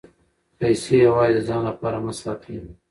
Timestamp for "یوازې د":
1.07-1.39